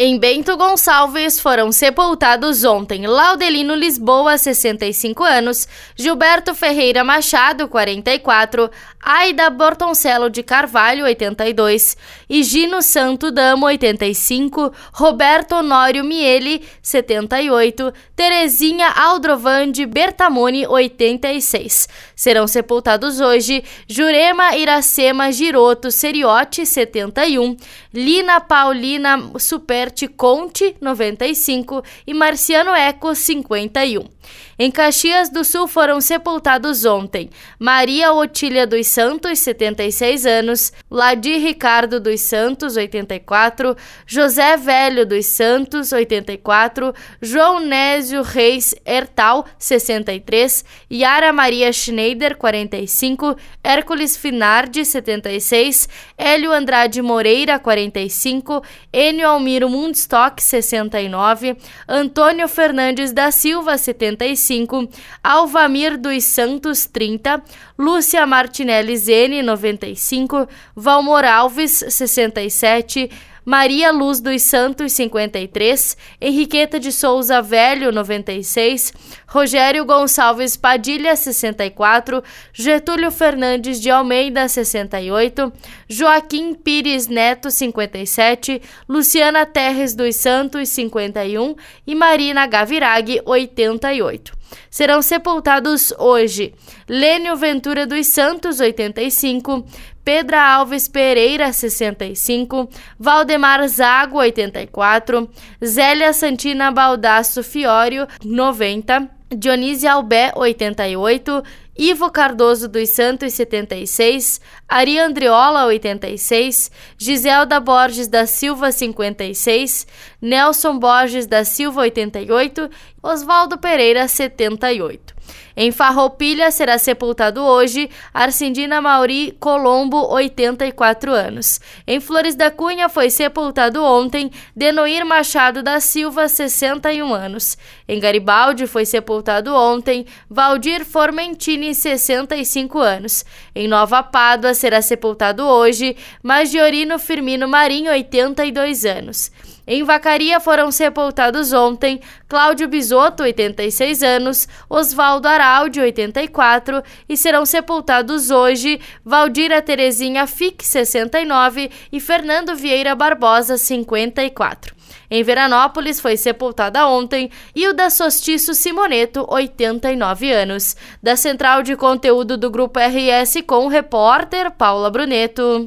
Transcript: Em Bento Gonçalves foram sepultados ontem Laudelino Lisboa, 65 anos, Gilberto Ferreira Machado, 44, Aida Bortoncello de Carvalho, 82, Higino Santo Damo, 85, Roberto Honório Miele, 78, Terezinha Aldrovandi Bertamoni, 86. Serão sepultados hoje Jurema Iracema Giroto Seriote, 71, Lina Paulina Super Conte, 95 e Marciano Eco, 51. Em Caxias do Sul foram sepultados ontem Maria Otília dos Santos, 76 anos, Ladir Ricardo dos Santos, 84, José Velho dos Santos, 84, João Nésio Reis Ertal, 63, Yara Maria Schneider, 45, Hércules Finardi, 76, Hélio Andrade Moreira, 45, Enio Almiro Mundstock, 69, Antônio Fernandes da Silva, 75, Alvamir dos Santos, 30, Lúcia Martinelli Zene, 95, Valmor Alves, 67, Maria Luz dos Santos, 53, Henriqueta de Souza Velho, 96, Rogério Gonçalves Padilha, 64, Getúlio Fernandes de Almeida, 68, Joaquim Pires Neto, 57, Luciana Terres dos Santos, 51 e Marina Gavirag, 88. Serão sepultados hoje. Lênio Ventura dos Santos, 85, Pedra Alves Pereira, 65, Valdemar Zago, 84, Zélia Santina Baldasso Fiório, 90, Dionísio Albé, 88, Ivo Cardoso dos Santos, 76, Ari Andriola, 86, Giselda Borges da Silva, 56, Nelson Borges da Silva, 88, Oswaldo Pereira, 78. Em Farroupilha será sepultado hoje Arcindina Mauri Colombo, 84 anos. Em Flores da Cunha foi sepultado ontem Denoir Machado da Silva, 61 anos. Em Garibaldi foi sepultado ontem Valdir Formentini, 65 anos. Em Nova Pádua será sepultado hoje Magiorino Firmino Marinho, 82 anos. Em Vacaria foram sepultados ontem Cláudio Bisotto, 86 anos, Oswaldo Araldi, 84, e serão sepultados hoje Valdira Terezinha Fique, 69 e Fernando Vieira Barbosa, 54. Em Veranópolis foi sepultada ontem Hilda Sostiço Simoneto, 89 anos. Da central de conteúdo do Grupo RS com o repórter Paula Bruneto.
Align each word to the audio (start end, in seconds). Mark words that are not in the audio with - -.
Em 0.00 0.16
Bento 0.16 0.56
Gonçalves 0.56 1.40
foram 1.40 1.72
sepultados 1.72 2.62
ontem 2.62 3.04
Laudelino 3.04 3.74
Lisboa, 3.74 4.38
65 4.38 5.24
anos, 5.24 5.66
Gilberto 5.96 6.54
Ferreira 6.54 7.02
Machado, 7.02 7.66
44, 7.66 8.70
Aida 9.02 9.50
Bortoncello 9.50 10.30
de 10.30 10.44
Carvalho, 10.44 11.04
82, 11.04 11.96
Higino 12.30 12.80
Santo 12.80 13.32
Damo, 13.32 13.66
85, 13.66 14.72
Roberto 14.92 15.56
Honório 15.56 16.04
Miele, 16.04 16.64
78, 16.80 17.92
Terezinha 18.14 18.90
Aldrovandi 18.90 19.84
Bertamoni, 19.84 20.64
86. 20.64 21.88
Serão 22.14 22.46
sepultados 22.46 23.18
hoje 23.18 23.64
Jurema 23.88 24.56
Iracema 24.56 25.32
Giroto 25.32 25.90
Seriote, 25.90 26.64
71, 26.64 27.56
Lina 27.92 28.38
Paulina 28.40 29.20
Super 29.40 29.87
Conte, 30.16 30.76
95 30.80 31.82
e 32.06 32.14
Marciano 32.14 32.74
Eco, 32.74 33.14
51. 33.14 34.17
Em 34.58 34.72
Caxias 34.72 35.30
do 35.30 35.44
Sul 35.44 35.68
foram 35.68 36.00
sepultados 36.00 36.84
ontem 36.84 37.30
Maria 37.60 38.12
Otília 38.12 38.66
dos 38.66 38.88
Santos, 38.88 39.38
76 39.38 40.26
anos, 40.26 40.72
Ladir 40.90 41.40
Ricardo 41.40 42.00
dos 42.00 42.20
Santos, 42.20 42.76
84, 42.76 43.76
José 44.04 44.56
Velho 44.56 45.06
dos 45.06 45.26
Santos, 45.26 45.92
84, 45.92 46.92
João 47.22 47.60
Nésio 47.60 48.22
Reis 48.22 48.74
Ertal, 48.84 49.46
63, 49.58 50.64
Yara 50.90 51.32
Maria 51.32 51.72
Schneider, 51.72 52.36
45, 52.36 53.36
Hércules 53.62 54.16
Finardi, 54.16 54.84
76, 54.84 55.88
Hélio 56.16 56.50
Andrade 56.50 57.00
Moreira, 57.00 57.58
45, 57.58 58.62
Enio 58.92 59.28
Almiro 59.28 59.68
Mundstock, 59.68 60.42
69, 60.42 61.56
Antônio 61.86 62.48
Fernandes 62.48 63.12
da 63.12 63.30
Silva, 63.30 63.78
75, 64.18 64.88
Alvamir 65.22 65.96
dos 65.96 66.24
Santos, 66.24 66.86
30, 66.86 67.42
Lúcia 67.76 68.26
Martinelli 68.26 68.96
Zene, 68.96 69.42
95, 69.42 70.48
Valmor 70.74 71.24
Alves, 71.24 71.84
67, 71.88 73.10
Maria 73.48 73.90
Luz 73.90 74.20
dos 74.20 74.42
Santos, 74.42 74.92
53, 74.92 75.96
Henriqueta 76.20 76.78
de 76.78 76.92
Souza 76.92 77.40
Velho, 77.40 77.90
96, 77.90 78.92
Rogério 79.26 79.86
Gonçalves 79.86 80.54
Padilha, 80.54 81.16
64, 81.16 82.22
Getúlio 82.52 83.10
Fernandes 83.10 83.80
de 83.80 83.88
Almeida, 83.88 84.46
68, 84.46 85.50
Joaquim 85.88 86.52
Pires 86.52 87.06
Neto, 87.06 87.50
57, 87.50 88.60
Luciana 88.86 89.46
Terres 89.46 89.94
dos 89.94 90.16
Santos, 90.16 90.68
51 90.68 91.56
e 91.86 91.94
Marina 91.94 92.46
Gavirag, 92.46 93.22
88. 93.24 94.37
Serão 94.70 95.02
sepultados 95.02 95.92
hoje. 95.98 96.54
Lênio 96.88 97.36
Ventura 97.36 97.86
dos 97.86 98.06
Santos, 98.06 98.60
85, 98.60 99.64
Pedra 100.04 100.42
Alves 100.42 100.88
Pereira, 100.88 101.52
65, 101.52 102.68
Valdemar 102.98 103.66
Zago, 103.68 104.18
84, 104.18 105.28
Zélia 105.64 106.12
Santina 106.12 106.70
Baldasso 106.70 107.42
Fiório, 107.42 108.06
90, 108.24 109.08
Dionísio 109.36 109.90
Albé, 109.90 110.32
88, 110.34 111.42
Ivo 111.80 112.10
Cardoso 112.10 112.66
dos 112.66 112.88
Santos, 112.88 113.34
76, 113.34 114.40
Ari 114.68 114.98
Andriola, 114.98 115.64
86, 115.66 116.72
Giselda 116.98 117.60
Borges 117.60 118.08
da 118.08 118.26
Silva, 118.26 118.72
56, 118.72 119.86
Nelson 120.20 120.76
Borges 120.76 121.28
da 121.28 121.44
Silva, 121.44 121.82
88, 121.82 122.68
Oswaldo 123.00 123.56
Pereira, 123.58 124.08
78. 124.08 125.18
Em 125.56 125.72
Farroupilha 125.72 126.52
será 126.52 126.78
sepultado 126.78 127.42
hoje 127.42 127.90
Arcindina 128.14 128.80
Mauri 128.80 129.36
Colombo, 129.40 129.96
84 130.12 131.12
anos. 131.12 131.60
Em 131.84 131.98
Flores 131.98 132.36
da 132.36 132.48
Cunha 132.48 132.88
foi 132.88 133.10
sepultado 133.10 133.82
ontem 133.82 134.30
Denoir 134.54 135.04
Machado 135.04 135.60
da 135.60 135.80
Silva, 135.80 136.28
61 136.28 137.12
anos. 137.12 137.58
Em 137.88 137.98
Garibaldi 137.98 138.68
foi 138.68 138.86
sepultado 138.86 139.52
ontem 139.52 140.06
Valdir 140.30 140.84
Formentini, 140.84 141.67
65 141.74 142.78
anos. 142.78 143.24
Em 143.54 143.68
Nova 143.68 144.02
Pádua 144.02 144.54
será 144.54 144.80
sepultado 144.82 145.46
hoje 145.46 145.96
Magiorino 146.22 146.98
Firmino 146.98 147.48
Marinho, 147.48 147.90
82 147.90 148.84
anos. 148.84 149.30
Em 149.70 149.82
Vacaria 149.82 150.40
foram 150.40 150.70
sepultados 150.72 151.52
ontem 151.52 152.00
Cláudio 152.26 152.66
Bisotto, 152.66 153.22
86 153.22 154.02
anos, 154.02 154.48
Oswaldo 154.66 155.28
Araldi, 155.28 155.78
84, 155.78 156.82
e 157.06 157.18
serão 157.18 157.44
sepultados 157.44 158.30
hoje 158.30 158.80
Valdira 159.04 159.60
Terezinha 159.60 160.26
Fique, 160.26 160.66
69 160.66 161.70
e 161.92 162.00
Fernando 162.00 162.56
Vieira 162.56 162.94
Barbosa, 162.94 163.58
54. 163.58 164.77
Em 165.10 165.22
Veranópolis 165.22 165.98
foi 165.98 166.18
sepultada 166.18 166.86
ontem 166.86 167.30
Hilda 167.54 167.88
Sostiço 167.88 168.52
Simoneto, 168.52 169.26
89 169.26 170.30
anos. 170.30 170.76
Da 171.02 171.16
central 171.16 171.62
de 171.62 171.74
conteúdo 171.76 172.36
do 172.36 172.50
Grupo 172.50 172.78
RS 172.78 173.42
com 173.46 173.64
o 173.64 173.68
repórter 173.68 174.50
Paula 174.50 174.90
Bruneto. 174.90 175.66